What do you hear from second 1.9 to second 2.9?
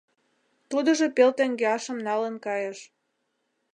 налын кайыш.